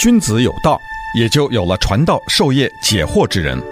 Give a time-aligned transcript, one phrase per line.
[0.00, 0.80] 君子有道，
[1.14, 3.62] 也就有了传道授业解惑之人。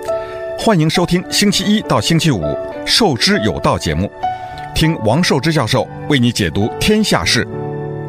[0.58, 2.42] 欢迎收听星期一到星期五
[2.84, 4.12] 《授之有道》节目，
[4.74, 7.48] 听王寿之教授为你解读天下事。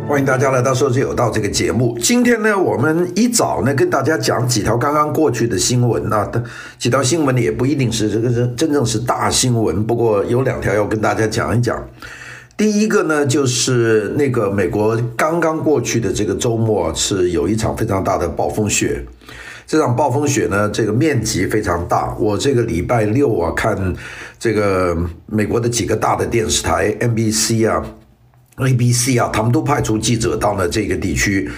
[0.05, 1.97] 欢迎大家来到《授之有道》这个节目。
[2.01, 6.29] 今天呢，我们一早呢跟大家讲几条刚刚过去的新闻啊，
[6.77, 11.81] 几条新闻也不一定是这个是真正是大新闻，不过有两条要跟大家讲一讲。
[12.59, 19.01] 第一个呢，就是那个美国刚刚过去的这个周末是有一场非常大的暴风雪。
[19.65, 22.13] 这场暴风雪呢，这个面积非常大。
[22.19, 23.95] 我这个礼拜六啊，看
[24.37, 24.93] 这个
[25.27, 27.81] 美国的几个大的电视台，NBC 啊、
[28.57, 31.49] ABC 啊，他们都派出记者到了这个地区。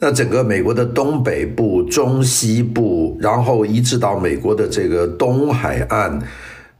[0.00, 6.20] 那整个美国的东北部、中西部，然后一直到美国的这个东海岸。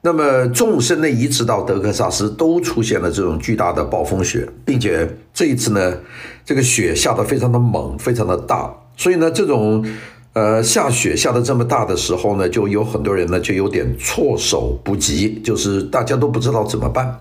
[0.02, 5.94] 那么，纵深的一直到德克萨斯都出现了这种巨大的暴风雪，并且这一次呢，
[6.42, 8.74] 这个雪下得非常的猛，非常的大。
[8.96, 9.84] 所以呢，这种
[10.32, 17.20] 呃下雪下得这么大的时候呢，就有很多人呢就有点措手不及，就是大家都不知道怎么办。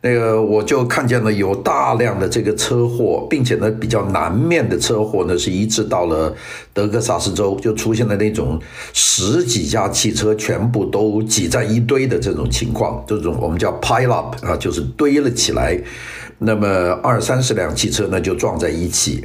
[0.00, 6.32] 那个我就看见了有大量的这个车祸，并且呢比较南面的车祸呢是一直到了
[6.72, 8.60] 德克萨斯州，就出现了那种
[8.92, 15.76] 十几架汽车全部都挤在一堆的这种情况，这种我们叫 pile up 啊，就是堆了起来。
[16.38, 16.68] 那么
[17.02, 19.24] 二三十辆汽车呢就撞在一起，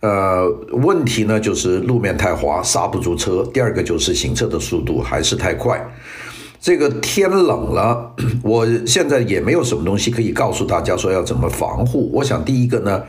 [0.00, 5.80] 呃，问题呢就是路面太滑，刹不住车；第二个就是行车的速度还是太快。
[6.60, 12.10] 这个天冷了， 我现在也没有什么东西可以告诉大家说要怎么防护。
[12.12, 13.02] 我想第一个呢，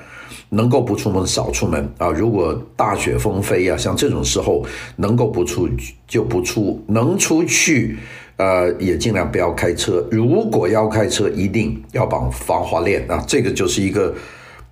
[0.50, 2.08] 能够不出门少出门啊。
[2.08, 5.70] 如果大雪纷飞啊，像这种时候能够不出
[6.08, 7.98] 就不出，能出去
[8.38, 10.08] 呃也尽量不要开车。
[10.10, 13.22] 如果要开车，一定要绑防滑链啊。
[13.28, 14.16] 这个就是一个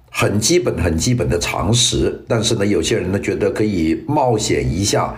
[0.10, 2.24] 很基本很基本的常识。
[2.30, 5.14] 但是呢，有些人呢觉得可以冒险一下，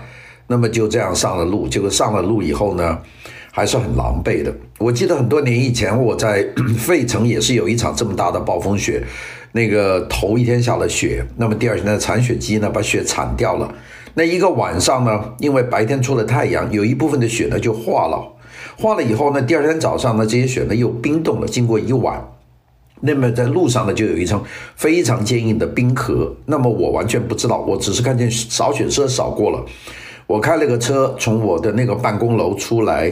[0.47, 1.67] 那么就这样上了路。
[1.67, 2.97] 结果上了路以后呢，
[3.51, 4.53] 还是很狼狈的。
[4.79, 6.47] 我记得很多年以前，我在
[6.79, 9.03] 费城也是有一场这么大的暴风雪。
[9.53, 13.69] 那个头一天下了雪，那么第二天的铲雪机呢，把雪铲掉了。
[14.13, 18.31] 那一个晚上呢，因为白天出了太阳，有一部分的雪呢就化了。
[18.77, 21.47] 化了以后呢，第二天早上呢，这些雪呢又冰冻了。
[21.47, 22.25] 经过一晚，
[23.01, 24.41] 那么在路上呢就有一层
[24.77, 26.33] 非常坚硬的冰壳。
[26.45, 29.65] 那么我完全不知道，我只是看见扫雪车扫过了。
[30.31, 33.11] 我开了个车，从我的那个办公楼出来，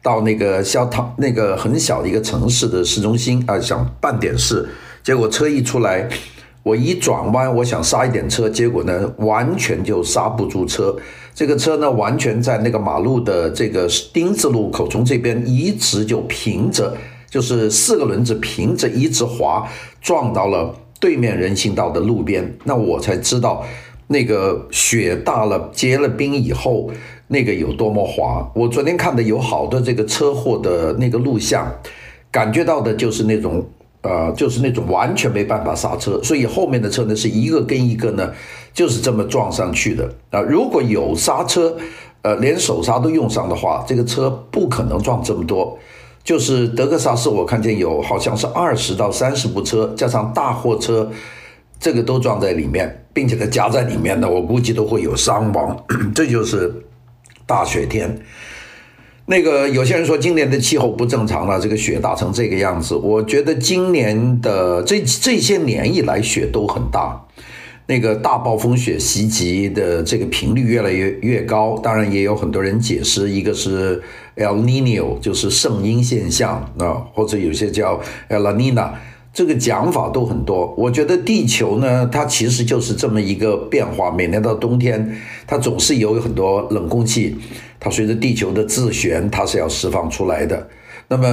[0.00, 4.68] 到那个小汤那个很小的一个城市的市中心啊，想办点事。
[5.02, 6.08] 结果车一出来，
[6.62, 10.94] 我一转弯，我想刹一点车，结果呢，完全就刹不住车。
[11.34, 16.96] 这个车呢，完全在那个马路的这个丁字路口，从这边一直就平着，
[17.28, 19.68] 就是四个轮子平着一直滑，
[20.00, 22.56] 撞到了对面人行道的路边。
[22.62, 23.66] 那我才知道。
[24.12, 26.90] 那个雪大了，结了冰以后，
[27.28, 28.50] 那个有多么滑。
[28.56, 31.72] 我昨天看的有好多这个车祸的那个录像，
[32.28, 33.64] 感觉到的就是那种，
[34.02, 38.32] 呃，就是那种完全没办法刹车，所以后面的车呢是一个跟一个呢，
[38.74, 40.40] 就是这么撞上去的啊。
[40.40, 41.76] 如果有刹车，
[42.22, 45.78] 呃，连手刹都用上的话，这个车不可能撞这么多。
[46.24, 51.12] 就是德克萨斯，我看见有好像是二十到三十部车，加上大货车。
[51.82, 55.84] 这个都撞在里面，并且它夹在里面的，我估计都会有伤亡。
[56.14, 56.72] 这就是
[57.46, 58.18] 大雪天。
[59.26, 62.96] 那个有些人说今年的气候不正常了，这个雪大成这个样子。
[62.96, 67.20] 我觉得今年的这这些年以来雪都很大，
[67.86, 71.78] 那个大暴风雪袭击的这个频率越来越越高。
[71.78, 74.02] 当然也有很多人解释，一个是
[74.36, 78.90] El Nino，就是圣婴现象啊，或者有些叫 El Nina。
[79.32, 84.10] 这个讲法都很多，我觉得地球呢，它其实就是这么一个变化。
[84.10, 87.36] 每年到冬天，它总是有很多冷空气，
[87.78, 90.68] 它随着地球的自旋，它是要释放出来的。
[91.06, 91.26] 那么，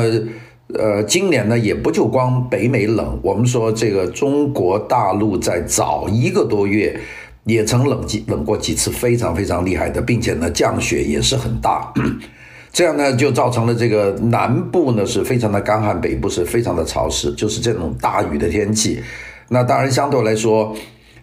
[0.76, 7.00] 呃，今年呢，也不就光北美冷，我们说这个中国大陆在早一个多月
[7.46, 11.92] 也曾冷几冷过几次，非常非常厉害的，并且呢，降雪也是很大。
[12.78, 19.02] 这样呢，就造成了这个南部呢是非常的干旱，北部是非常的潮湿，就是这种大雨的天气。
[19.50, 20.76] 那当然，相对来说，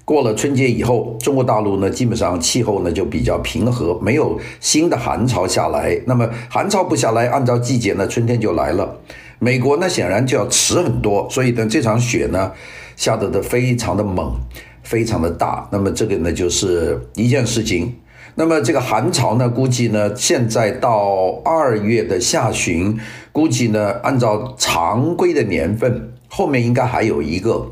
[0.04, 5.96] 过了春节以后，中国大陆呢基本上气候呢就比较平和，没有新的寒潮下来。
[6.06, 8.92] 那么寒潮不下来，按照季节呢，春天就来了。
[9.38, 12.50] 美国呢显然就要迟很多，所以呢这场雪呢
[12.96, 14.34] 下得的非常的猛，
[14.82, 15.68] 非常的大。
[15.70, 17.94] 那么这个呢就是一件事情。
[18.36, 22.98] 那么这个寒潮呢，估计呢，现在到二月的下旬，
[23.30, 27.70] 估计呢，按照常规的年份，后面应该还有一个，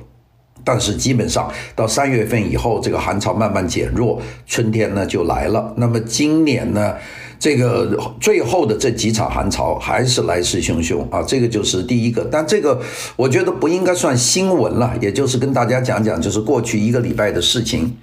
[0.63, 5.75] 但是基本上到三月份以后，这个寒潮慢慢减弱，春天呢就来了。
[5.77, 6.95] 那么今年呢，
[7.41, 12.25] 这个最后的这几场寒潮还是来势汹汹啊，这个就是第一个。
[12.31, 12.81] 但这个
[13.17, 17.97] 我觉得不应该算新闻了，也就是跟大家讲讲，就是过去一个礼拜的事情。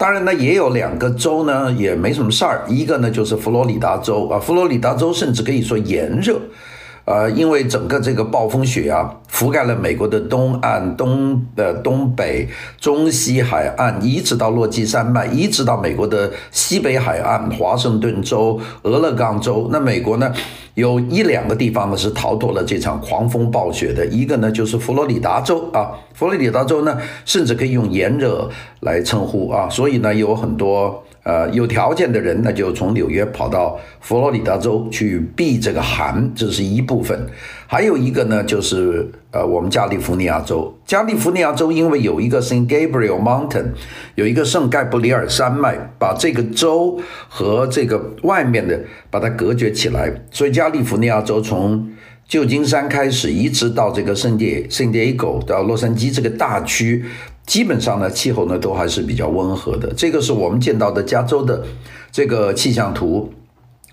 [0.00, 6.40] 当然呢，也有两个州呢也没什么事儿，一个呢就是佛罗里达州啊，佛罗里达州甚至可以说炎热。
[7.10, 12.48] 呃，因为整个这个暴风雪啊，覆盖了美国的东岸、东呃东北、
[12.78, 19.68] 中西海岸，一直到落基山脉，一直到美国的西北海岸，华盛顿州、俄勒冈州。
[19.72, 20.32] 那美国呢，
[20.74, 28.48] 有一两个地方呢是逃脱了这场狂风暴雪的，一个呢就是佛罗里达州啊，佛罗里达州呢甚至可以用炎热
[28.82, 31.02] 来称呼啊，所以呢有很多。
[31.22, 37.28] 呃，有条件的人，那就从纽约跑到佛罗里达州去避这个寒，这是一部分。
[37.66, 40.74] 还有一个呢，就是呃，我们加利福尼亚州。
[40.86, 43.66] 加利福尼亚州因为有一个圣 Gabriel Mountain，
[44.14, 48.80] 有一个圣盖布里尔山脉，把这个州和这个外面的
[49.10, 51.90] 把它隔绝起来，所以加利福尼亚州从
[52.26, 57.04] 旧金山开始，一直到这个圣地圣地亚哥到洛杉矶这个大区。
[57.50, 59.92] 基本上呢，气候呢都还是比较温和的。
[59.96, 61.64] 这个是我们见到的加州的
[62.12, 63.28] 这个气象图。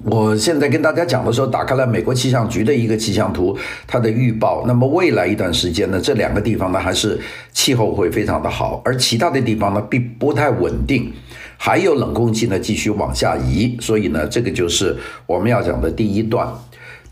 [0.04, 3.57] 我现在跟大家讲的时候，打开了美国气象局的一个气象图，
[3.88, 4.63] 它的预报。
[4.68, 7.19] 那么未来一段时间呢，这两个地方呢还是
[7.51, 11.12] 气候会非常的好，而其他的地方呢并不太稳定，
[11.57, 13.75] 还有冷空气呢继续往下移。
[13.81, 14.95] 所以呢，这个就是
[15.25, 16.48] 我们要讲的第一段。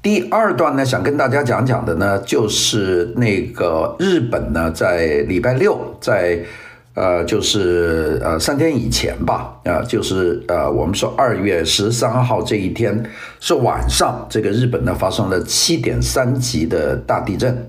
[0.06, 6.40] 第二段呢，想跟大家讲讲的呢，就是那个日本呢，在礼拜六，在
[6.94, 13.04] 呃，就是呃三天以前吧，啊、呃，就是呃，我们说二月十三号这一天
[13.40, 17.66] 是晚上，这个日本呢发生了七点三级的大地震，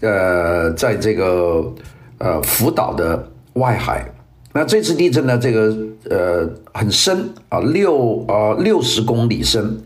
[0.00, 1.72] 呃，在这个
[2.18, 4.04] 呃福岛的外海，
[4.52, 5.74] 那这次地震呢，这个
[6.10, 9.80] 呃很深啊，六呃六十公里深。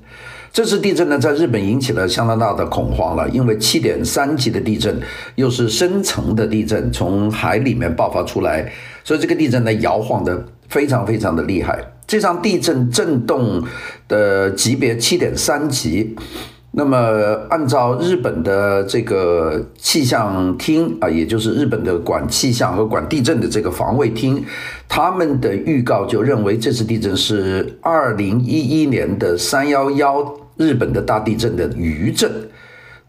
[0.57, 4.99] 这次地震呢，在日本引起了相当大的恐慌了，因为七点三级的地震
[5.35, 8.73] 又是深层的地震，从海里面爆发出来，
[9.05, 11.79] 所以这个地震呢摇晃得非常非常的厉害。
[12.07, 13.63] 这场地震震动
[14.09, 16.17] 的级别七点三级，
[16.71, 16.97] 那么
[17.51, 24.43] 按照日本的这个气象厅啊，也就是日本的管气象和管地震的这个防卫厅，
[24.89, 30.35] 他们的预告就认为这次地震是二零一一年的三幺幺。
[30.57, 32.31] 日本的大地震的余震，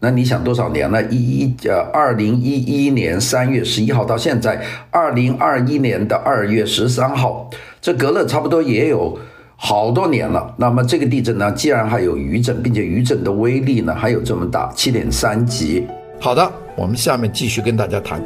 [0.00, 1.02] 那你想多少年了？
[1.04, 4.60] 一一呃，二零一一年三月十一号到现在，
[4.90, 7.48] 二零二一年的二月十三号，
[7.80, 9.18] 这隔了差不多也有
[9.56, 10.54] 好多年了。
[10.58, 15.86] 那么这个地震呢，既然还有余震，并且余震的威力呢还有这么大，七点三级。
[16.20, 18.22] 好的，我们下面继续跟大家谈。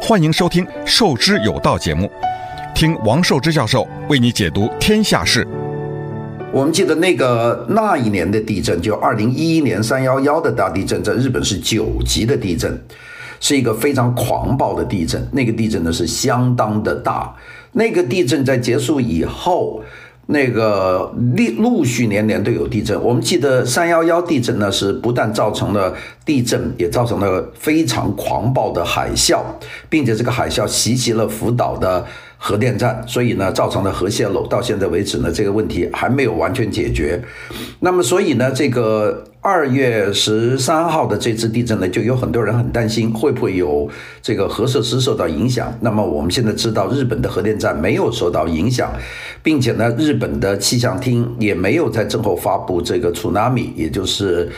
[0.00, 2.10] 欢迎收听《寿之有道》节目，
[2.74, 5.46] 听王寿之教授为你解读天下事。
[6.52, 12.78] 我们记得那个那一年的地震，就二零一一年三幺幺的大地震，在日本是九级的地震，
[13.40, 15.26] 是一个非常狂暴的地震。
[15.32, 17.34] 那个地震呢是相当的大。
[17.72, 19.82] 那个地震在结束以后，
[20.26, 23.02] 那个陆陆续年年都有地震。
[23.02, 25.94] 我们记得三幺幺地震呢是不但造成了
[26.26, 29.40] 地震，也造成了非常狂暴的海啸，
[29.88, 32.04] 并且这个海啸袭击了福岛的。
[32.44, 34.44] 核电站，所以呢，造成了核泄漏。
[34.48, 37.22] 到现在为止呢，这个问题还没有完全解决。
[37.78, 43.88] 那么，所以呢，这个二月十三号的这次地震呢，就有很多人很担心会不会有
[44.20, 45.72] 这个核设施受到影响。
[45.82, 48.92] 那么，我们现在知道，日本的核电站没有受到影响，
[49.40, 54.50] 并且呢，日本的气象厅也没有在震后发布这个 tsunami，也就是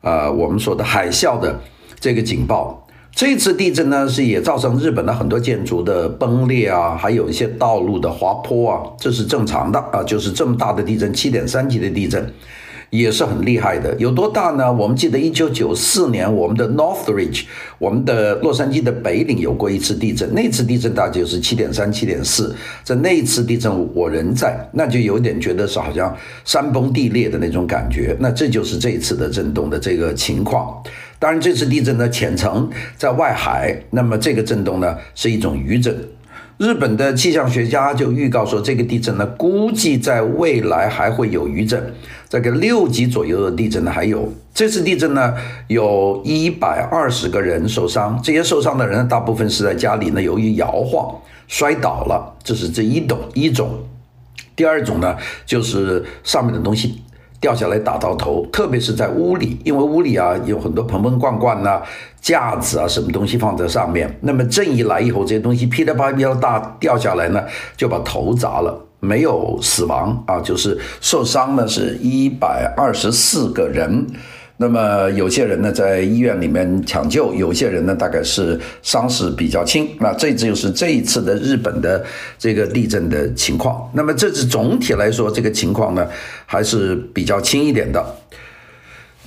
[0.00, 1.56] 呃我们说的海啸的
[2.00, 2.84] 这个警报。
[3.18, 10.04] 这次地震呢，是也造成日本的很多建筑的崩裂啊，还有一些道路的滑坡啊，这是正常的啊。
[10.04, 12.32] 就是这么大的地震，七点三级的地震，
[12.90, 13.92] 也是很厉害的。
[13.96, 14.72] 有多大呢？
[14.72, 17.46] 我们记得一九九四年，我们的 Northridge，
[17.80, 22.54] 我们的洛杉矶的北岭有过一次地震，那次地震大概就是七点三、七点四。
[22.84, 28.16] 在那一次地震，我人在，那就有点觉得是好像山崩地裂的那种感觉。
[28.20, 30.80] 那这就是这一次的震动的这个情况。
[31.18, 36.08] 当然，这次地震的浅层在外海，那么这个震动呢是一种余震。
[36.58, 41.94] 日本的气象学家就预告说，这个地震呢估计在未来还会有余震，
[42.28, 44.32] 这个六级左右的地震呢还有。
[44.52, 45.34] 这次地震呢
[45.68, 53.70] 有一百二十个人受伤，这些受伤的人大部分是在家里呢由于摇晃摔倒了，这是这一种一种。
[54.56, 57.00] 第二种呢就是上面的东西
[57.40, 61.80] 掉下来打到头，特别是在屋里，因为屋里啊有很多盆盆罐罐呐、
[62.20, 64.18] 架子啊，什么东西放在上面。
[64.22, 67.42] 那么震一来以后，这些东西噼里啪啦大掉下来呢，
[67.76, 74.06] 就把头砸了，没有死亡啊，就是受伤呢是一百二十四个人。
[74.60, 79.88] 那么有些人呢在医院里面抢救，有些人呢大概是伤势比较轻。
[80.00, 82.04] 那这就是这一次的日本的
[82.38, 83.88] 这个地震的情况。
[83.94, 86.06] 那么这次总体来说，这个情况呢
[86.44, 88.04] 还是比较轻一点的。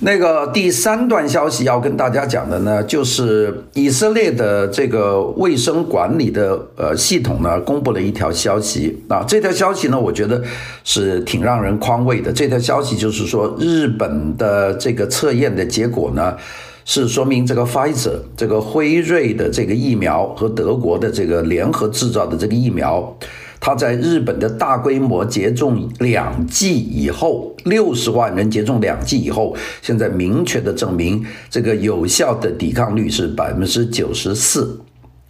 [0.04, 9.24] 那个第三段消息要跟大家讲的呢，就是以色列的这个卫生管理的呃系统呢，公布了一条消息啊。
[9.28, 10.42] 这条消息呢，我觉得
[10.82, 12.32] 是挺让人宽慰的。
[12.32, 16.36] 这条消息就是说，日本的这个测验的结果呢，
[16.84, 23.16] 是说明这个 Pfizer 这个辉瑞的这个疫苗和德国的这个联合制造的这个疫苗。
[23.64, 34.80] 他在日本的大规模接种两剂以后，六十万人接种两剂以后，现在明确的证明这个有效的抵抗率是百分之九十四。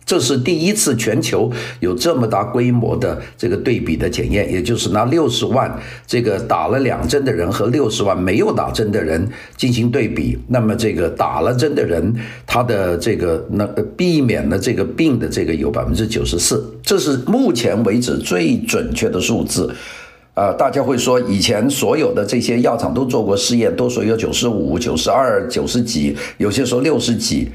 [0.04, 12.14] 这是第一次全球有这么大规模的这个对比的检验，也就是拿六十万这个打了两针的人和六十万没有打针的人进行对比，那么这个打了针的人，
[12.46, 13.66] 他的这个那
[13.96, 19.72] 避免了这个病的这个有百分之九十四，这是目前为止最准确的数字。
[20.34, 27.48] 啊，大家会说以前所有的这些药厂都做过试验，都说有九十五、九十二、九十几，有些说六十几。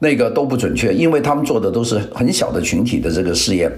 [0.00, 3.70] 那个都不准确，因为他们做的都是很小的群体的这个试验，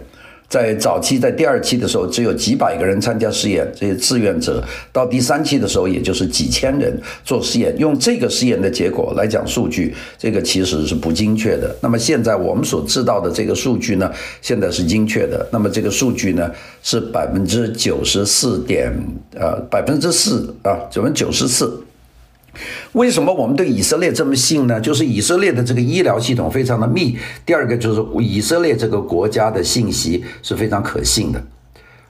[0.49, 4.63] 在早期，在第二期的时候，只有几百个人参加试验，这些志愿者；
[4.93, 7.75] 到第三期的时候，也就是几千人做试验。
[7.77, 11.75] 用这个试验的结果来讲数据，这个其实是不精确的。
[11.81, 14.09] 那么现在我们所知道的这个数据呢，
[14.41, 15.45] 现在是精确的。
[15.51, 16.49] 那么这个数据呢，
[16.85, 18.93] 是百分之九十四点，
[19.35, 21.83] 呃，百分之四啊，百分之九十四。
[22.93, 24.79] 为什么我们对以色列这么信呢？
[24.81, 27.17] 就是以色列的这个医疗系统非常的密。
[27.47, 31.39] 第二个就是以色列这个国家的信息是非常可信的。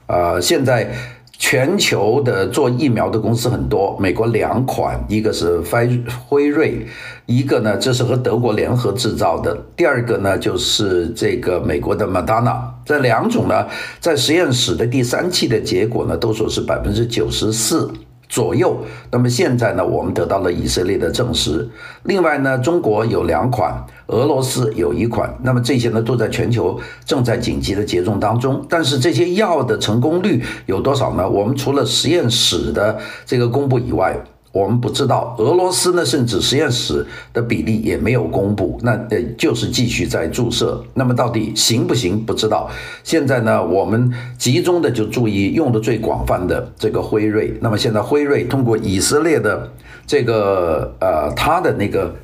[0.07, 0.93] 啊、呃，现在
[1.37, 6.85] 全球的做疫苗的公司很多，美国两款，一个是辉辉瑞，
[7.25, 12.61] 一个呢这是和德国联合制造的，第二个呢就是这个美国的 Moderna。
[12.85, 13.65] 这两种呢
[14.01, 17.89] 在实验室的第三期的结果呢都说是百分之九十四。
[18.33, 18.75] 左右，
[19.11, 21.69] 那么现在呢，我们得到了以色列的证实。
[22.01, 28.65] 另外呢，中国有两款，俄罗斯有一款，那么这些呢都在全球正在紧急的接种当中。
[28.67, 31.29] 但是这些药的成功率有多少呢？
[31.29, 34.17] 我们除了实验室的这个公布以外，
[34.53, 40.79] 我们不知道，俄罗斯呢，甚至实验室的比例也没有公布，那呃就是继续在注射。
[40.93, 42.23] 那么到底行不行？
[42.23, 42.69] 不知道。
[43.03, 47.51] 现在呢，我们集中的就注意用的最广泛的这个辉瑞。
[47.61, 49.73] 那么现在辉瑞通过以色列的
[50.05, 52.15] 这个呃他的那个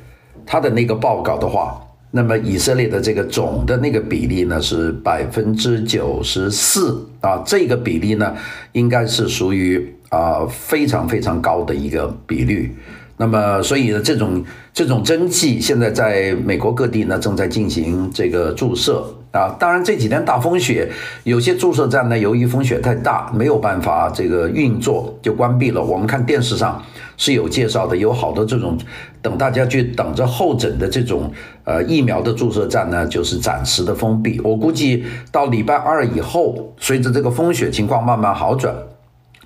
[0.46, 8.36] 他的那个报告的话，那么以色列的这个总的那个比例呢是百分之九十四啊，这个比例呢
[8.70, 9.92] 应该是属于。
[10.10, 12.76] 啊，非常非常高的一个比率，
[13.16, 19.54] 那么所以呢，这种这种针剂现在在美国各地呢正在进行这个注射啊。
[19.58, 20.90] 当然这几天大风雪，
[21.22, 25.80] 有些注射站呢由于风雪太大，没有办法这个运作就关闭了。
[25.80, 26.82] 我们看电视上
[27.16, 28.76] 是有介绍的，有好多这种
[29.22, 31.30] 等大家去等着候诊的这种
[31.62, 34.40] 呃疫苗的注射站呢，就是暂时的封闭。
[34.42, 38.74] 我估计到礼拜二以后，随着这个风雪情况慢慢好转。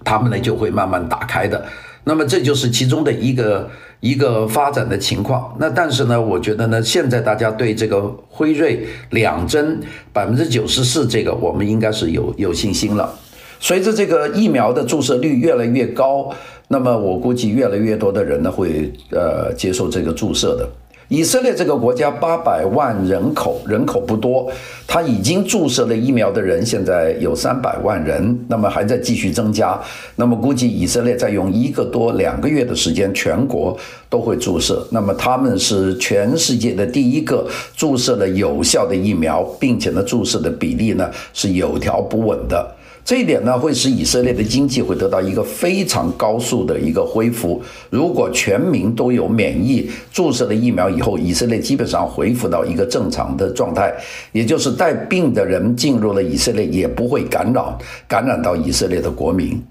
[0.04, 1.64] 他们呢就会慢慢打开的，
[2.04, 3.70] 那么这就是其中的一个
[4.00, 5.56] 一个发展的情况。
[5.58, 9.80] 那但是呢，我觉得呢，现在大家对这个辉瑞两针
[10.12, 13.12] 百分之九十四这个，我们应该是有有信心了。
[13.58, 16.30] 随着这个疫苗的注射率越来越高，
[16.68, 20.68] 那么我估计越来越多的人呢会呃接受这个注射的。
[21.08, 24.50] 以色列这个国家八百万人口，人口不多，
[24.86, 29.78] 他已经注射了疫苗的人现在有三百万人，那么还在继续增加。
[30.16, 33.76] 那么估计以色列再用一个多两个月的时间，全国
[34.08, 34.86] 都会注射。
[34.90, 37.46] 那么他们是全世界的第一个
[37.76, 42.74] 注射了有效的疫苗，并且呢，注射的比例呢是有条不紊的。
[43.04, 47.62] 这一点呢，会使以色列的经济会得到一个非常高速的一个恢复。
[47.90, 53.92] 如果全民都有免疫注射的疫苗以后，以色列基本上恢复到一个正常的状态，
[54.32, 59.62] 也就是带病的人进入了以色列也不会感染感染到以色列的国民。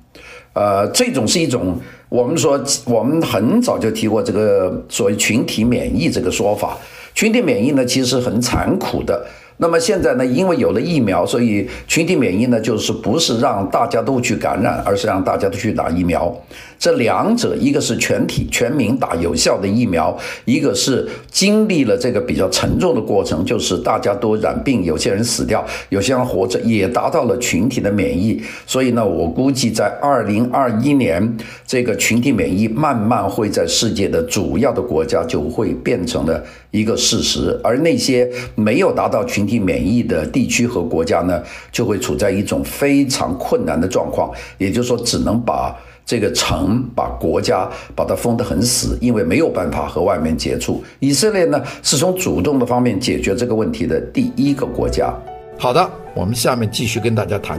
[0.54, 1.76] 呃，这种是一种
[2.10, 6.78] 我们说我们很早就提过这个所谓群体免疫这个说法。
[7.16, 9.26] 群体免疫呢，其实很残酷的。
[9.64, 16.38] 那么现在呢，因为有了疫苗，所以群体免疫呢，就是不是让大家都去感染，而是让大家都去打疫苗。
[16.78, 28.42] 这两者，一个是全体全民打有效的疫苗，一个是经历了这个比较沉重的过程，就是大家都染病，有些人死掉，有些人活着，也达到了群体的免疫。
[28.66, 41.42] 所以呢，我估计在二零二一年，这个群体免疫慢慢会在世界的主要的国家就会变成了一个事实，而那些没有达到群体免疫的地区和国家呢，
[41.72, 45.76] 就会处在一种非常困难的状况，也就是说，只能把。
[46.06, 50.84] 这个城把国家把它封得很死，因为没有办法和外面接触。
[51.00, 55.14] 以色列呢，是从主动的方面解决这个问题的第一个国家。
[55.58, 57.58] 好的，我们下面继续跟大家谈。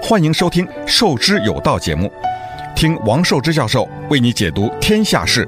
[0.00, 2.08] 欢迎收听《受之有道》节目，
[2.76, 5.44] 听王寿之教授为你解读天下事。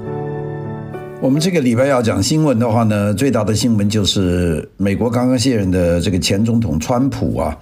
[1.21, 7.55] 我们这个礼拜要讲新闻的话呢，最大的新闻就是美国刚刚卸任的这个前总统川普啊。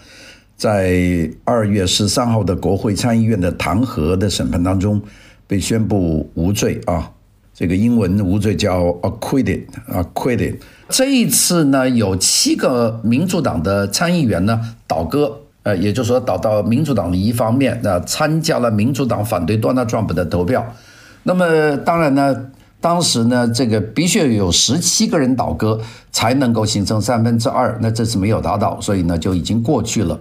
[0.55, 5.01] 在二月十三号的国会参议院的弹劾的审判当中，
[5.45, 7.11] 被宣布无罪啊。
[7.53, 10.55] 这个英文无罪叫 acquitted，acquitted。
[10.87, 20.65] 这一次呢，有七个民主党的参议员呢倒戈，呃，也就是说倒到民主党的一方面，那参加了民主党反对 Donald Trump 的投票。
[21.23, 22.45] 那么当然呢，
[22.81, 25.79] 当时呢，这个必须有十七个人倒戈
[26.11, 30.19] 才能够形成三分之二，那这次没有达到，所以呢就已经过去了。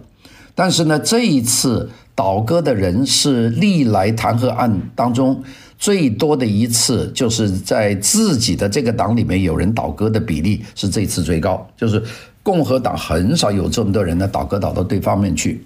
[0.54, 5.40] 但是呢，这一次倒戈的人是历来弹劾案当中
[5.78, 12.02] 最多的一次，就是在自己的这个党里面有人倒戈的比例是这次最高，就是
[12.42, 15.64] 共和党很少有这么多人呢倒戈倒到对方面去。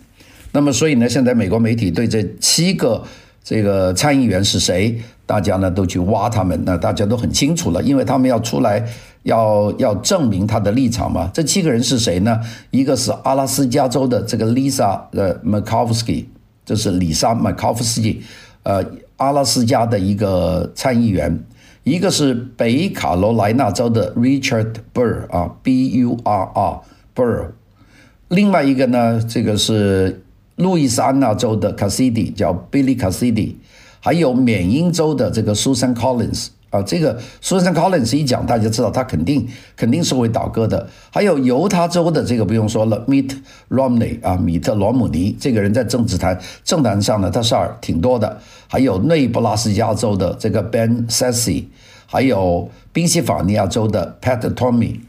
[0.51, 3.03] 那么，所以呢，现在美国媒体对这七个
[3.43, 5.01] 这个参议员是谁，
[5.33, 8.85] 大家呢都去挖他们，那大家都很清楚了，因为他们要出来。
[9.25, 11.31] 要要证明他的立场嘛？
[11.33, 12.41] 这七个人是谁呢？
[12.73, 16.25] 一个是阿拉斯加州的这个 Lisa 的 Murkowski，
[16.67, 18.21] 这是里莎麦考夫斯基，
[18.65, 18.85] 呃，
[19.19, 21.39] 阿拉斯加的一个参议员；
[21.85, 26.81] 一个是北卡罗来纳州的 Richard Burr 啊，B U R R
[27.15, 27.47] Burr；
[28.27, 30.21] 另外一个呢，这个是
[30.57, 33.55] 路易斯安那州的 Cassidy，叫 Billy Cassidy；
[34.05, 36.49] 还有缅因州的这个 Susan Collins。
[36.73, 40.89] 啊，这个 Susan Collins 一讲，大家知道他肯定肯定是会倒戈的。
[41.11, 43.37] 还有犹他州的这个不用说了，Mitt
[43.69, 48.39] Romney 啊，米特罗姆尼这个人在政治坛政坛上呢，他事儿挺多的。
[48.69, 51.65] 还有内布拉斯加州的这个 Ben Sasse，
[52.07, 55.01] 还有宾夕法尼亚州的 Pat Toomey。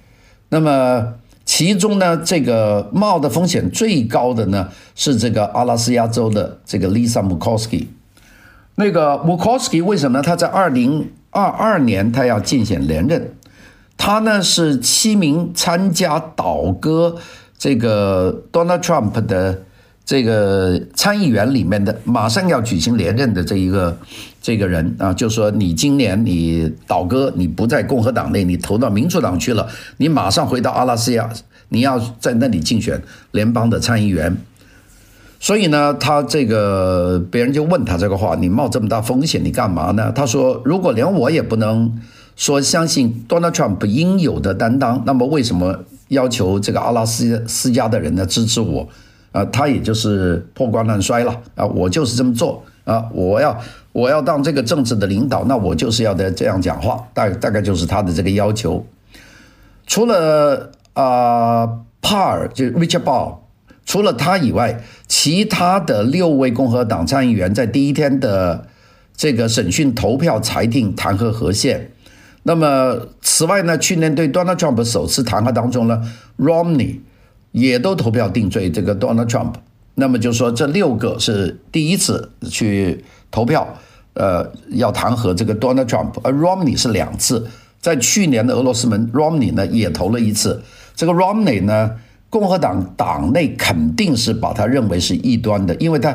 [0.49, 1.13] 那么
[1.45, 7.85] 其中呢，这个冒的风险最高的呢，是这个阿拉斯加州的这个 Lisa Murkowski。
[8.75, 10.23] 那个 mukowski 为什么呢？
[10.23, 13.35] 他在二零二二年，他要竞选连任，
[13.97, 17.15] 他呢是七名参加倒戈
[17.57, 19.61] 这个 Donald Trump 的
[20.03, 23.97] 这个参议员里面的，马上要举行连任的这一个
[24.41, 31.29] 这个人啊，就说你今年你倒戈，你不在共和党内，你投到民主党去了，你马上回到阿拉斯加，
[31.69, 34.35] 你要在那里竞选联邦的参议员。
[35.43, 40.09] 所以呢，他这个别人就问他这个话，你冒这么大风险，你干嘛呢？
[40.15, 41.99] 他说，如果连我也不能
[42.37, 48.87] 说相信 Donald Trump 应有的担当，那么为什么要求这个阿拉斯斯加的人呢支持我？
[49.33, 51.65] 啊，他也就是破罐烂摔了啊！
[51.65, 53.03] 我就是这么做啊！
[53.11, 53.59] 我要
[53.91, 58.85] 我要当这个政治的领导，那我就是要得这样讲话，大大概就是他的这个要求。
[59.85, 61.67] 除了啊
[62.01, 63.42] 帕尔，就 Richard Burr。
[63.85, 68.67] 除了他以外，其他的六位共和党参议员在第一天的
[69.15, 71.91] 这个审讯投票裁定弹劾合宪。
[72.43, 76.01] 那么此外呢，去年对 Donald Trump 首次弹劾当中呢
[76.37, 76.99] ，Romney
[77.51, 79.53] 也都投票定罪这个 Donald Trump。
[79.95, 83.67] 那么就说这六个是第一次去投票，
[84.15, 87.47] 呃，要弹劾这个 Donald Trump，而 Romney 是两次，
[87.79, 90.63] 在去年的俄罗斯门，Romney 呢也投了一次。
[90.95, 91.91] 这个 Romney 呢，
[92.33, 96.09] 共和党党内肯定是把他认为是异端的，因为他，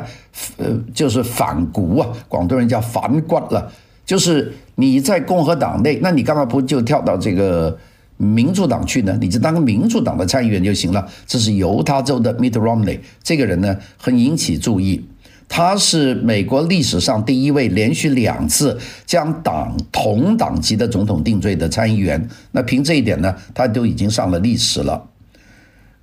[0.57, 3.71] 呃，就是反骨啊，广东人叫反骨了。
[4.05, 7.77] 就是你在共和党内，那你干嘛不就跳到这个
[8.17, 9.17] 民主党去呢？
[9.21, 11.07] 你就当个民主党的参议员就行了。
[11.25, 15.01] 这是犹他州的 Mitt Romney，这个人呢很引起注意，
[15.47, 22.27] 他是美国历史上第一位连续两次将党同党籍的总统定罪的参议员。
[22.51, 25.01] 那凭这一点呢，他都已经上了历史了。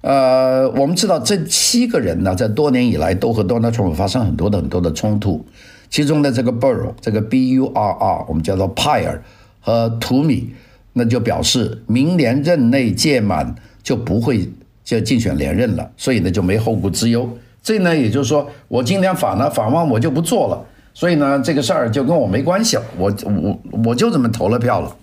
[0.06, 5.44] 呃，我们知道这七个人呢，在多年以来都和 Donald Trump 发生很多的很多的冲突，
[5.90, 9.18] 其中的这个 Burr，这个 B U R R，我们叫做 Pyre
[9.60, 10.44] 和 Toomey，
[10.92, 14.48] 那就表示明年任内届满就不会
[14.84, 17.28] 就竞选连任了，所以呢就没后顾之忧。
[17.60, 20.64] 这呢也就是说，我今天访呢访问我就不做了，
[20.94, 24.94] 所以呢这个事儿就跟我没关系了，我我我就这么投了票了。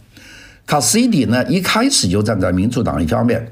[0.66, 3.46] 卡西迪呢一开始就站在民主党一方面，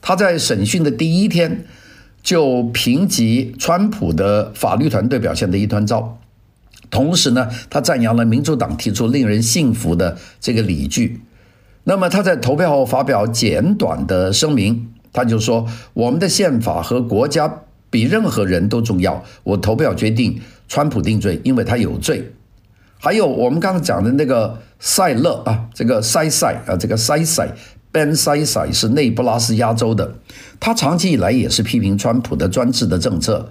[0.00, 1.64] 他在审讯的第一天
[2.22, 6.18] 就评级川普的法律团队表现的一团糟。
[6.90, 11.20] 同时呢，他赞扬了民主党提出令人信服的这个理据。
[11.84, 19.24] 那么他在投票后发表简短的声明，他就说：“我们的宪法和国家比任何人都重要。
[19.42, 22.32] 我投票决定川普定罪，因为他有罪。”
[23.00, 27.48] 还有我们刚才讲的那个塞勒啊，这个塞塞啊，这个塞塞
[27.92, 30.14] Ben Sasse 是内布拉斯加州的，
[30.60, 33.50] 他长期以来也是批评川普的专制的政策。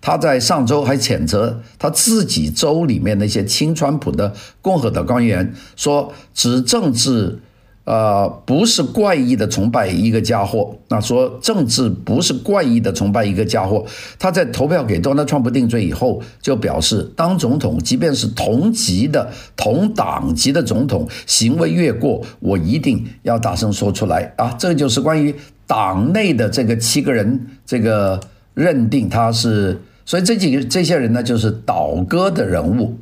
[0.00, 7.40] 他在上周还谴责他自己州里面那些亲川普的共和党官员，说指政治，
[7.88, 10.76] 呃，不是怪异的崇拜一个家伙。
[10.88, 13.82] 那说政治不是怪异的崇拜一个家伙。
[14.18, 24.54] 他在投票给 Donald Trump 定罪以后，就表示当总统，即便是同级的、同党级的总统行为越过，我一定要大声说出来啊！
[24.58, 25.34] 这就是关于
[25.66, 28.20] 党内的这个七个人，这个
[28.52, 29.80] 认定他是。
[30.04, 32.98] 所以这几个这些人呢，就是倒戈的人物。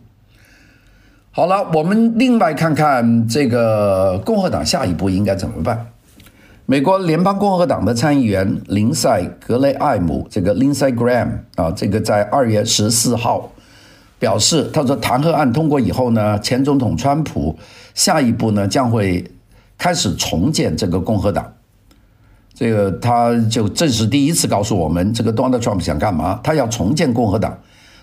[1.37, 5.89] 好了，我们另外看看这个共和党下一步应该怎么办。
[6.65, 13.53] 美国联邦共和党的参议员林赛·格雷艾姆，这个 Lindsey Graham 啊，这个在二月十四号
[14.19, 17.59] 表示，他说弹劾案通过以后呢，前总统川普
[17.93, 19.31] 下一步呢将会
[19.77, 21.53] 开始重建这个共和党。
[22.55, 26.41] 这个他就正是第一次告诉我们，这个 Donald Trump 想干嘛？
[26.43, 27.59] 他要重建共和党。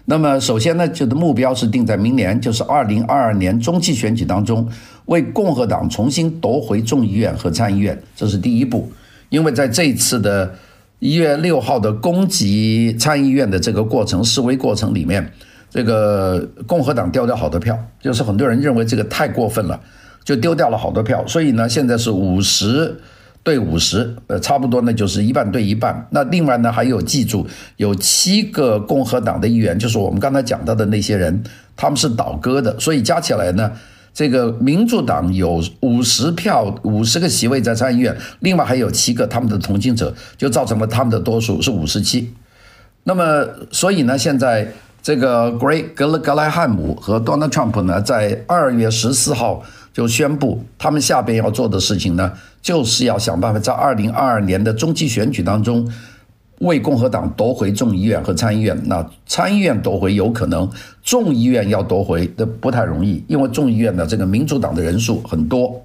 [0.06, 4.68] 那么首先呢，就的目标是定在明年，就是二零二二年中期选举当中，
[5.06, 8.92] 为共和党重新夺回众议院和参议院，这是第一步。
[9.30, 10.54] 因为在这一次的
[11.00, 15.32] 一月六号的攻击参议院的这个过程、示威过程里面，
[15.70, 19.80] 这个共和党掉掉好多票，就是很多人认为这个太过分了，
[20.26, 21.26] 就丢掉了好多票。
[21.26, 23.00] 所以呢，现在是五十。
[23.44, 26.08] 对五十，呃，差不多呢，就是一半对一半。
[26.12, 31.44] 那另外呢，还有记住，有七个共和党的议员，就是我们刚才讲到的那些人，
[31.76, 33.70] 他们是倒戈的，所以加起来呢，
[34.14, 42.34] 这个民主党有五十票，五十个席位在参议院，另外还有七个他们的同情者，就造成了他们的多数是五十七。
[43.04, 44.66] 那么，所以呢，现在
[45.02, 49.62] 这个格雷格勒格莱汉姆和 Donald Trump 呢，在二月十四号。
[49.94, 55.88] 就宣布，他们下边要做的事情呢，就是要想办法在二零二二年的中期选举当中，
[56.60, 58.76] 为共和党夺回众议院和参议院。
[58.86, 60.68] 那参议院夺回有可能，
[61.04, 65.80] 众议院要夺回的不太容易，因为众议院的这个民主党的人数很多。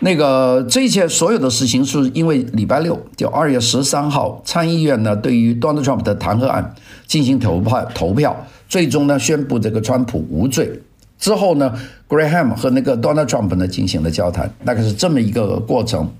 [0.00, 6.74] 那个这一切所有的事情，是因为礼拜六就二月十三号，参议院呢对于 Donald Trump 的弹劾案
[7.06, 10.80] 进行投票，投票最终呢宣布这个川普无罪。
[11.24, 11.72] 之后呢
[12.06, 16.12] ，Graham 和那个 Donald Trump 呢进行了交谈，大概是这么一个过程。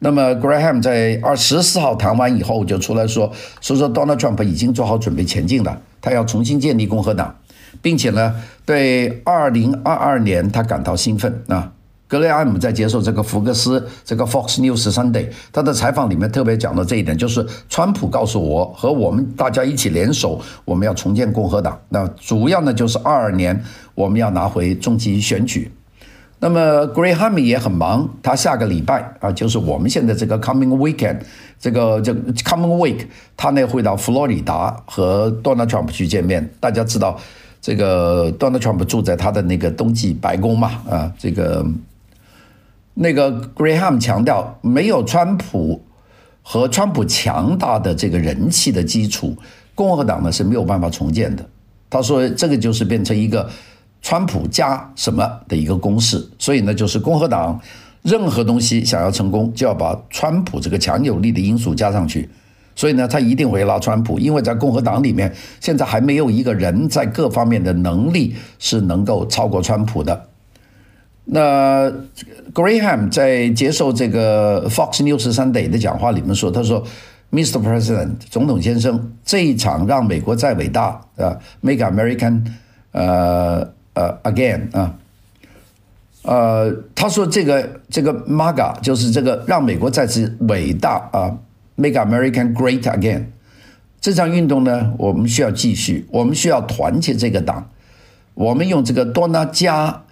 [0.00, 7.34] 那么 Graham 在二十四号谈完以后就出来说，说说 Donald Trump 已经做好准备前进了，他要重新建立共和党，
[7.80, 8.34] 并且呢，
[8.66, 11.72] 对二零二二年他感到兴奋啊。
[12.14, 21.76] 格雷厄姆在接受这个福克斯这个 Fox News Sunday 他的采访里面特别讲到这一点，就是川普告诉我和我们大家一起联手，我们要重建共和党。
[21.88, 23.60] 那主要呢就是二二年
[23.96, 25.68] 我们要拿回中期选举。
[26.38, 31.18] 那么 Graham 也很忙，他下个礼拜啊，就是我们现在这个 Coming Weekend
[31.58, 36.48] 这个这 Coming Week，他呢会到佛罗里达和 Donald Trump 去见面。
[36.60, 37.18] 大家知道
[37.60, 41.66] 这个 Donald Trump 住在他的那个冬季白宫嘛啊，这个。
[42.94, 45.84] 那个 Graham 强调，没有川普
[46.42, 49.36] 和川普强大的这个人气的基础，
[49.74, 51.44] 共和党呢是没有办法重建的。
[51.90, 53.48] 他说，这个就是变成一个
[54.00, 56.24] 川普加什么的一个公式。
[56.38, 57.60] 所以呢，就是共和党
[58.02, 62.28] 任何东西想要成功，就要把川普这个强有力的因素加上去。
[62.76, 70.28] 所以呢，他一定会拉川普，因为在共和党里面，现在还没有一个人在各方面的能力是能够超过川普的。
[71.26, 71.90] 那
[72.52, 76.84] Graham 在接受这个 Fox News Sunday 的讲话里面说：“他说
[77.32, 77.62] ，Mr.
[77.62, 82.42] President，总统先生，这一场让美国再伟大啊，Make America
[82.92, 84.94] 呃呃 Again 啊，
[86.24, 91.38] 呃，他说这个这个 MAGA 就是这个让美国再次伟大啊
[91.76, 93.24] ，Make America Great Again。
[93.98, 97.70] 这场运动呢，我们需要继续，我们需要团结这个党，
[98.34, 100.02] 我们用这个多拿加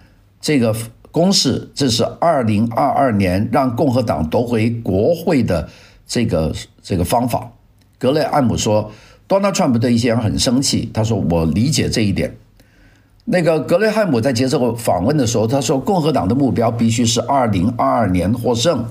[0.41, 0.75] 这个。”
[1.13, 5.69] 攻势，这是二零二二年让共和党夺回国会的
[6.07, 7.51] 这个这个方法。
[7.99, 8.91] 格雷汉姆说
[9.29, 10.89] ，Donald Trump 对一些人很生气。
[10.91, 12.35] 他说：“我理解这一点。”
[13.25, 18.83] 那个格雷汉姆在接受访问的时候，他说：“共和党的目标必须是二零二二年获胜，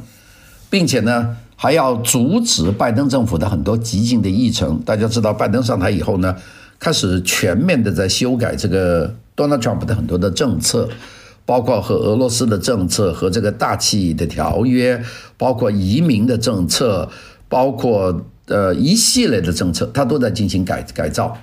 [0.71, 4.81] 并且呢，还要阻止拜登政府的很多激进的议程。
[4.87, 6.37] 大家知道，拜登上台以后呢，
[6.79, 10.89] 开始全面的在修改这个 Donald Trump 的很多的政策，
[11.44, 15.02] 包括和俄罗斯的政策和这个大气的条约，
[15.37, 17.09] 包括移民的政策，
[17.48, 21.38] 包括。”呃，一系列的政策，他都在进行改改造。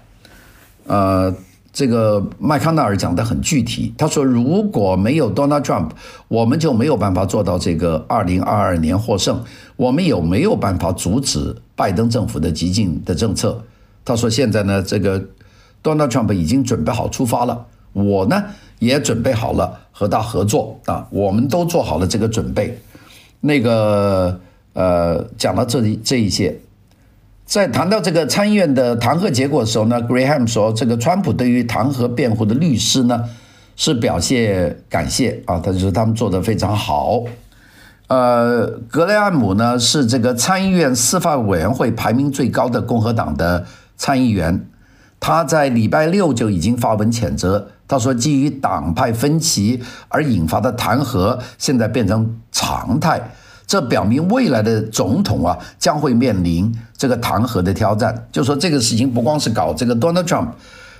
[0.86, 1.34] 呃，
[1.72, 5.92] 这个麦康奈尔讲得很具体，他说如果没有 Donald Trump，
[6.28, 9.42] 我们就没有办法做到这个二零二二年获胜。
[9.78, 13.64] 我们有没有办法阻止拜登政府的激进的政策？
[14.04, 15.20] 他说现在呢，这个
[15.82, 18.44] Donald Trump 已经准备好出发了，我呢
[18.80, 22.78] 也准备好了和他合作啊，我们都做好了这个准备。
[23.42, 24.40] 那个
[24.74, 26.58] 呃，讲到这里这一些。
[27.46, 33.24] 在谈到这个参议院的弹劾结果的时候呢，Graham 说，这个川普对于弹劾辩护的律师呢
[33.76, 37.24] 是表现感谢啊，他就说他们做得非常好。
[38.08, 43.66] 呃，格雷厄姆呢是这个参议院司法委员会排名最高的共和党的
[43.98, 44.68] 参议员，
[45.20, 53.20] 他在礼拜六就已经发文谴责，他说基于党派分歧而引发的弹劾现在变成常态。
[53.68, 58.28] 这表明未来的总统啊将会面临这个弹劾的挑战。
[58.32, 60.48] 就说这个事情不光是搞这个 Donald Trump，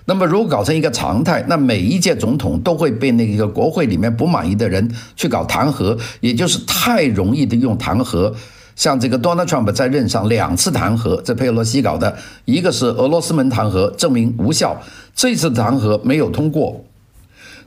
[0.06, 8.34] 那么如果搞成一个常态，那每一届总统都会被那个国会里面不满意的人去搞弹劾，也就是太容易的用弹劾。
[8.80, 14.82] 像这个 Donald Trump 在任上两次弹劾，这佩洛西搞的，一个是俄罗斯门弹劾，证明无效，
[15.14, 16.86] 这次弹劾没有通过。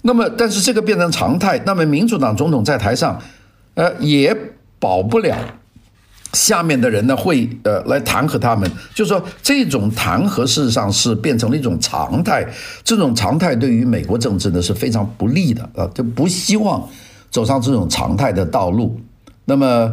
[0.00, 3.20] 那么，但是这个变成常态，那么民主党总统在台上，
[3.74, 4.36] 呃，也。
[4.82, 5.38] 保不了，
[6.32, 12.44] 下面的人呢会呃来弹劾他们，就说这种弹劾事实上是变成了一种常态，
[12.82, 16.84] 这种常态对于美国政治呢是非常不利的啊，就不希望
[17.30, 19.00] 走上这种常态的道路。
[19.44, 19.88] 那么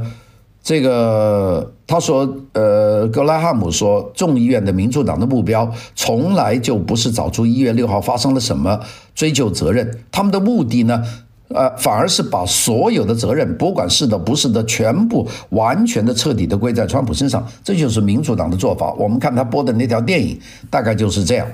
[0.62, 8.80] 这个他说，呃，格拉汉姆说，众议院的民主党的目标从来就不是找出一月六号发生了什么，
[9.15, 11.04] 追究责任，他们的目的呢？
[11.52, 18.93] 呃，反而是把所有的责任，不管是的不是的，全部完全的彻底的归在川普身上，这就是民主党的做法。
[19.00, 21.48] 我们看他播的那条电影，大概就是这样。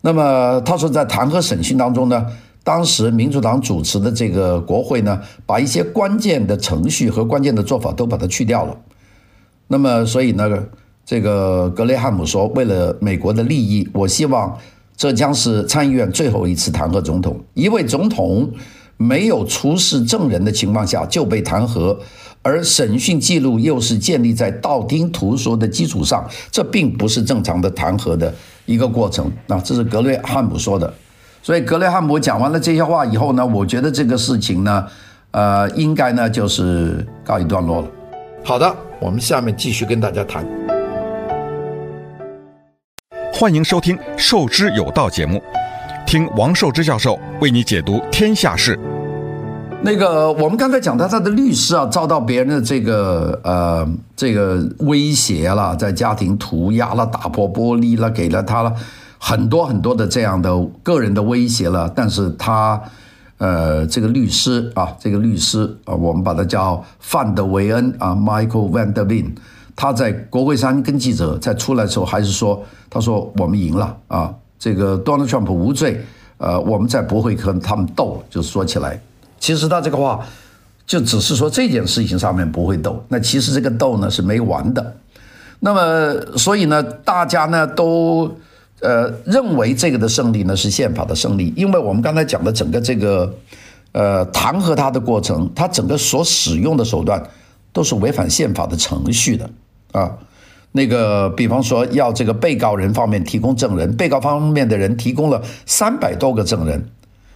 [0.00, 2.26] 那么他说，在弹劾审讯当中呢，
[2.62, 8.76] 当时民主党主持的这个国会呢，把一些关键的程序和关键的做法都把它去掉了。
[9.68, 10.48] 那么，所以呢，
[11.04, 14.58] 这个格雷汉姆说，为了美国的利益，我希望
[14.96, 18.50] 这将是参议院最后一次弹劾总统，一位总统。
[19.02, 21.96] 没有出示证人的情况下就被弹劾，
[22.42, 28.34] 而审讯记录又是建立在道听途说的基础上，这并不是正常的弹劾的
[28.66, 29.32] 一个过程。
[29.46, 30.92] 那这是格雷汉姆说的，
[31.42, 34.86] 所以格雷汉姆讲完了这些话以后呢，我觉得这个事情呢，
[35.30, 37.88] 呃，应该呢就是告一段落了。
[38.44, 40.46] 好的，我们下面继续跟大家谈。
[43.32, 45.42] 欢迎收听《授之有道》节目。
[46.06, 48.78] 听王寿之教授为你解读天下事。
[49.82, 58.74] 那个，我们刚才讲到他的律师啊，遭到别人的这个呃这个威胁了，在家庭涂鸦了、打破玻璃了，给了他了
[59.20, 60.50] 很多很多的这样的
[60.82, 61.86] 个人的威胁了。
[61.94, 62.82] 但是他
[63.36, 69.32] 呃这个律师啊，这个律师啊，我们把他叫范德维恩啊，Michael Van Der Ven，
[69.76, 74.34] 他在国会山跟记者在出来的时候，还是说，他说我们赢了啊。
[74.58, 76.04] 这个 Donald Trump 无罪，
[76.36, 78.22] 呃，我们再不会跟他们斗。
[78.28, 79.00] 就说起来，
[79.38, 80.20] 其实他这个话
[80.86, 83.02] 就只是说这件事情上面不会斗。
[83.08, 84.94] 那其实这个斗呢是没完的。
[85.60, 88.30] 那么，所以呢，大家呢都
[88.80, 93.34] 呃认为这个的胜利呢是宪法的胜利，因为我们刚才讲的整个这个
[93.92, 97.22] 呃弹劾他的过程，他整个所使用的手段
[97.72, 99.50] 都是违反宪法的程序的
[99.92, 100.16] 啊。
[100.72, 106.88] 那个，比方说要这个被告人方面提供证人，被告方面的人提供了三百多个证人，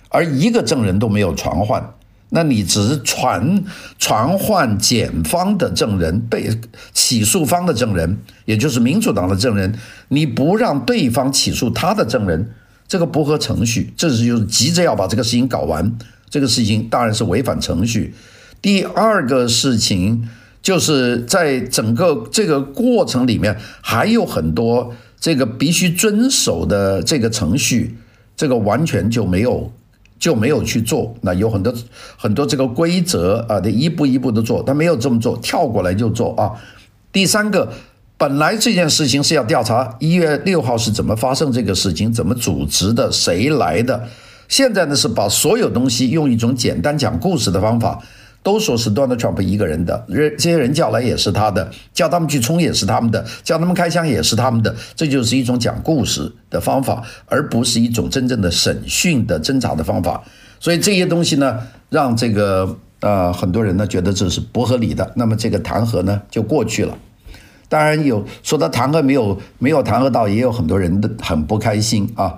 [0.08, 1.94] 而一个证人都没有传唤，
[2.30, 3.64] 那你只是传
[3.98, 6.50] 传唤检方的证人，被
[6.92, 9.74] 起诉方的证人，也就是民主党的证人，
[10.08, 12.50] 你不让对方起诉他的证人，
[12.88, 18.14] 这个不合程序，这是就是急着要把这个事情搞完，这个事情当然是违反程序。
[18.60, 20.28] 第二个事情。
[20.64, 27.98] 就是在整个这个过程里面，还有很多这个必须遵守的这个程序，
[28.34, 29.70] 这个完全就没有
[30.24, 31.14] 就没有去做。
[31.20, 31.70] 那有很多
[32.16, 36.52] 很多这个规则啊，得一步一步的做，他没有这么做，跳过来就做啊。
[37.12, 37.70] 第三个，
[38.16, 44.08] 本来这件事情是要调查一月六号是怎么发生这个事情，怎么组织的，谁来的。
[44.48, 48.00] 现在呢是把所有东西用一种简单讲故事的方法。
[48.44, 60.22] 都说是 Donald Trump 一个人的，人这些人叫来也是他的，叫他们去冲也是他们的，叫他们开枪也是他们的，这就是一种讲故事的方法，而不是一种真正的审讯的侦查的方法。
[60.60, 66.94] 所以这些东西呢，让这个呃很多人呢觉得这是不合理的，那么这个弹劾呢就过去了。
[67.70, 72.34] 当然有说他弹劾没有没有弹劾到，也有很多人的很不开心啊。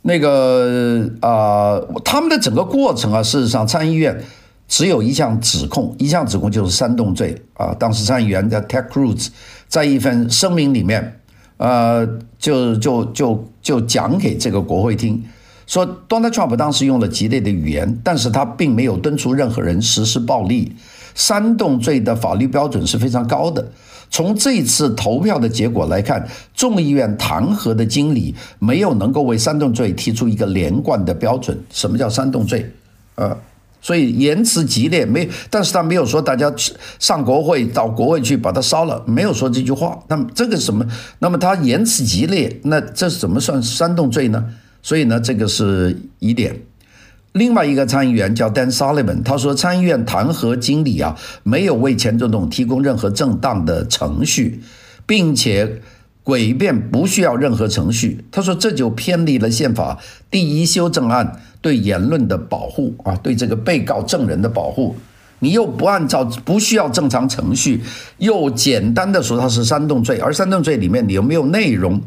[0.00, 4.24] 那个啊、他们的整个过程啊，事实上参议院。
[4.68, 7.74] 只有一项指控，一项指控就是煽动罪啊。
[7.78, 9.28] 当时参议员的 Ted Cruz
[9.66, 11.20] 在一份声明里面，
[11.56, 12.06] 呃，
[12.38, 15.24] 就就就就讲给这个国会听，
[15.66, 20.76] 说 Donald Trump 当时用了激烈的语言，但是他并没有敦促任何人实施暴力。
[21.14, 23.66] 煽动罪的法律标准是非常高的。
[24.10, 31.58] 从这次投票的结果来看，众议院弹劾的经理没有能够为煽动罪提出一个连贯的标准。
[31.70, 32.70] 什么叫煽动罪？
[33.16, 33.36] 呃。
[33.80, 36.52] 所以言辞激烈，没，但是他没有说大家
[36.98, 39.98] 上国会到国会去把它烧了，没有说这句话。
[40.08, 40.84] 那么这个什么？
[41.20, 44.44] 那么他言辞激烈，那这怎么算煽动罪呢？
[44.82, 46.60] 所以呢，这个是疑点。
[47.32, 54.62] 另外一个参议员叫 Dan Sullivan，他说参议院弹劾经理啊，没有为前总统提供任何正当的程序，
[55.06, 55.80] 并且。
[56.28, 59.98] 诡辩不需要任何程序，他说这就偏离了宪法
[60.30, 64.94] 第一修正案对言论的保护啊，对这个被告证人的保护。
[65.38, 67.82] 你又不按照不需要正常程序，
[68.18, 71.98] 又简单的说它是煽动罪，而煽动罪里面你有没有内容？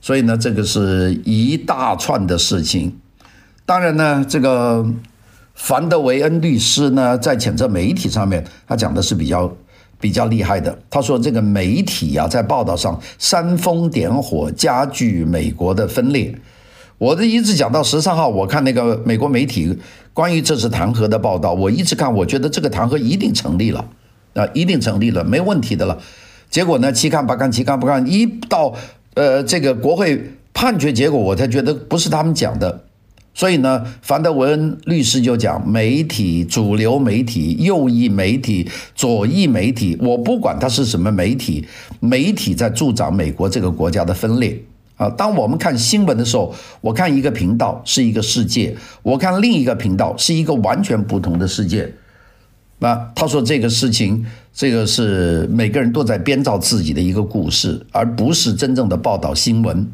[0.00, 2.96] 所以呢，这个是一大串的事情。
[3.66, 4.86] 当然呢，这个
[5.54, 9.52] 凡德维恩律师呢，在谴责媒体上面，他讲的是比较。
[10.00, 16.34] 比较厉害的，他说这个媒体啊，在报道上煽风点火，加剧美国的分裂。
[16.98, 19.78] 我这一直讲到十三号，我看那个美国媒体
[20.12, 23.84] 关于这次弹劾的报道，我一直看，我觉得这个弹劾一定成立了
[24.34, 25.98] 啊，一定成立了，没问题的了。
[26.50, 28.74] 结果呢，七看八看，七看八看，一到
[29.14, 32.84] 呃这个国会判决结果，我才觉得不是他们讲的。
[33.38, 41.64] 所以呢，樊德文律师就讲，媒体、主流媒体、右翼媒体、左翼媒体，我不管它是什么媒体，
[42.00, 44.60] 媒体在助长美国这个国家的分裂
[44.96, 45.08] 啊。
[45.10, 51.94] 当我们看新闻的时候，我看一个频道是一个世界，我看另一个频道是一个完全不同的世界。
[52.80, 59.86] 那他说这个事情，这个是每个人都在编造自己的一个故事，而不是真正的报道新闻。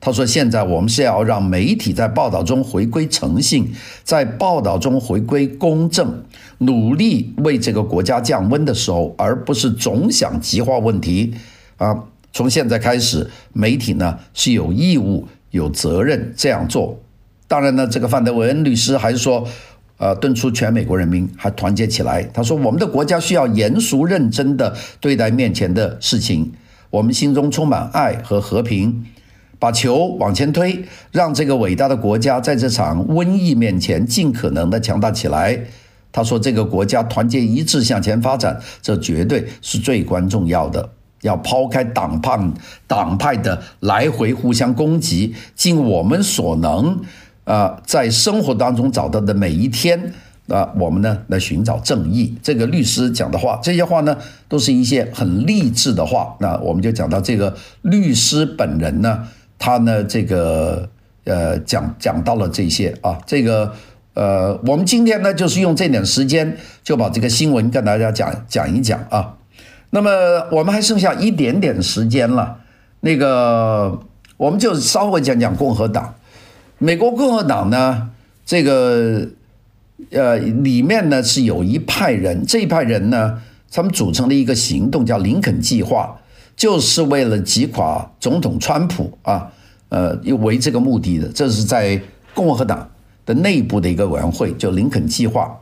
[0.00, 3.68] 他说：“现在我们是要让媒体在报道中回归诚信，
[4.04, 6.22] 在报道中回归公正，
[6.58, 11.34] 努力为这个国家降温的时候，而不是总想激化问题。
[11.78, 16.96] 啊，从现在开始，媒体呢是有义务、有责任这样做。
[17.48, 19.44] 当然呢，这个范德维恩律师还是说，
[19.96, 22.22] 呃，敦促全美国人民还团结起来。
[22.32, 26.52] 他说，我们的国家需要严肃认真的对待面前的事情，
[26.90, 29.04] 我们心中充满爱和和平。”
[29.58, 35.58] 把球往前推，让这个伟大的国家在这场瘟疫面前尽可能的强大起来。
[36.10, 40.88] 他说：“这个国家团结一致向前发展，这绝对是最关重要的。
[41.20, 42.38] 要抛开党派
[42.86, 47.00] 党派的来回互相攻击，尽我们所能，
[47.44, 50.12] 啊、在生活当中找到的每一天，
[50.48, 54.16] 啊、我们呢来寻找正义。”这个律师讲的话，这些话呢，
[54.48, 56.34] 都是一些很励志的话。
[56.40, 59.28] 那我们就讲到这个律师本人呢。
[59.58, 60.88] 他呢，这个
[61.24, 63.72] 呃，讲讲到了这些啊，这个
[64.14, 69.34] 呃，我们今天呢，就是用这点时间就把这个新闻跟大家讲讲一讲啊。
[69.90, 70.10] 那么
[70.52, 72.58] 我们还剩下一点点时间了，
[73.00, 74.00] 那个
[74.36, 76.14] 我们就稍微讲讲共和党。
[76.78, 78.10] 美国共和党呢，
[78.46, 79.28] 这个
[80.10, 83.42] 呃，里面呢是有一派人，这一派人呢，
[83.72, 86.17] 他们组成了一个行动，叫林肯计划。
[86.58, 89.48] 就是为了击垮总统川普啊，
[89.90, 91.98] 呃，为这个目的的，这是在
[92.34, 92.90] 共和党
[93.24, 95.56] 的内部的一个委员会，叫林肯计划。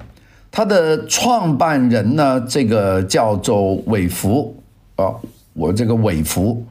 [0.50, 4.56] 他的创办人呢，这个叫做韦福
[4.96, 5.12] 啊，
[5.52, 6.64] 我这个韦福，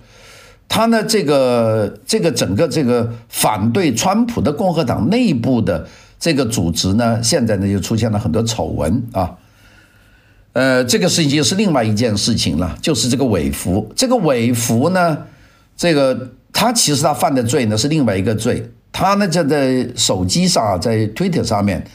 [0.68, 5.88] 他呢，这个这个整个这个反对川普的共和党内部的
[6.20, 9.38] 这个组织呢，现在呢就出现了很多丑闻啊。
[10.56, 15.18] 呃，这个事情是另外一件事情了，就是这个韦福，这个韦福呢，
[15.76, 21.86] 这个他其实他犯的罪呢是另外一个罪，他呢就在手机上，在 Twitter 上面，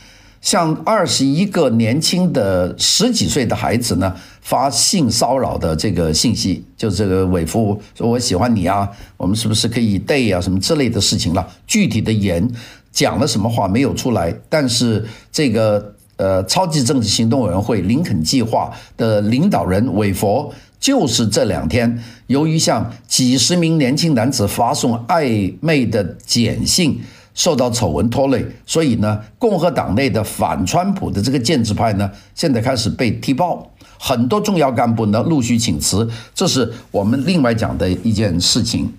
[0.42, 8.86] 向二十一个年轻的十几岁的孩子呢发性骚扰的这个信息，就这个伪夫说我喜欢你啊，
[9.16, 11.48] 我们是不是可以 day 啊，什么之类的事情了。
[11.66, 12.46] 具体的言
[12.92, 20.52] 讲了什么话没有出来，但是这个呃超级政治行动委员会林肯计划的领导人韦佛。
[20.78, 26.98] 就是这两天，由于向几十名年轻男子发送暧昧的简信，
[27.34, 38.90] 受到丑闻拖累，所以呢，共和党内的反川普的这个建制派呢，现在开始被踢爆，很多重要干部呢陆续请辞，这是我们另外讲的一件事情。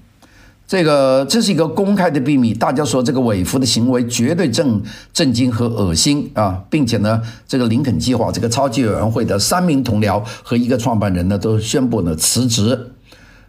[0.71, 12.93] 这个这是一个公开的秘密，大家说这个伪服的行为绝对震震惊和恶心啊，并且呢，这个林肯计划这个超级委员会的三名同僚和一个创办人呢都宣布了辞职，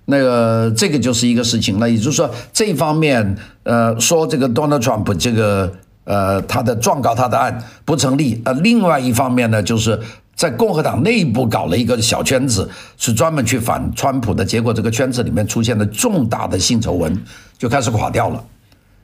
[0.06, 9.96] 那个这个就是一个事情了，也就是说这方面呃说这个 Donald Trump 这个呃他的状告他的案不成立，呃另外一方面呢就是。
[10.34, 14.44] 在共和党内部搞了一个小圈子，是专门去反川普的。
[14.44, 17.16] 结果这个圈子里面出现了重大的性丑闻，
[17.58, 18.42] 就开始垮掉了。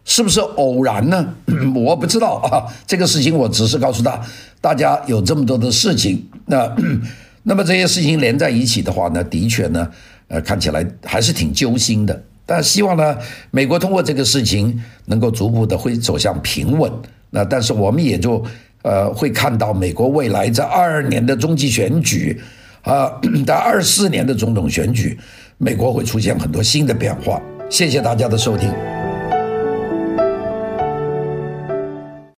[0.05, 1.35] 是不是偶然呢？
[1.77, 2.65] 我不知道啊。
[2.87, 4.19] 这个事情我只是告诉他，
[4.61, 6.75] 大家有这么多的事情，那
[7.45, 9.87] 那么这些事情连在一起的话呢，的确呢，
[10.29, 12.23] 呃，看起来还是挺揪心的。
[12.47, 13.17] 但希望呢，
[13.51, 16.91] 美国通过这个事情能够逐步的会走向平稳。
[17.31, 18.43] 那但是我们也就。
[18.83, 22.41] 呃，会看到美国未来在二二年的中期选举，
[22.83, 23.11] 啊，
[23.47, 25.19] 在二四年的总统选举，
[25.59, 27.41] 美国会出现很多新的变化。
[27.69, 28.98] 谢谢大家的收听。